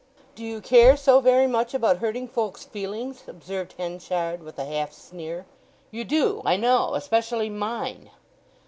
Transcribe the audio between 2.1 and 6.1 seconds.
folks' feelings?" observed Henchard with a half sneer. "You